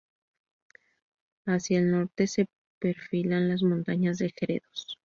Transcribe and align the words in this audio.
Hacia 1.45 1.77
el 1.77 1.91
norte 1.91 2.25
se 2.25 2.47
perfilan 2.79 3.49
las 3.49 3.61
montañas 3.61 4.17
de 4.17 4.33
Gredos. 4.35 4.97